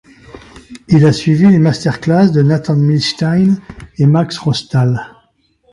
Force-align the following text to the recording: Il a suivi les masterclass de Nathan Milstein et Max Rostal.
Il 0.87 1.05
a 1.05 1.13
suivi 1.13 1.45
les 1.45 1.59
masterclass 1.59 2.31
de 2.31 2.41
Nathan 2.41 2.75
Milstein 2.75 3.59
et 3.99 4.07
Max 4.07 4.35
Rostal. 4.39 4.99